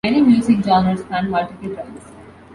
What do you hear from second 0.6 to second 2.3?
genres span multiple tribes.